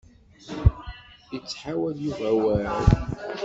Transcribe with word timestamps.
Ittḥawal 1.37 1.97
Yuba 2.05 2.29
awal. 2.33 2.65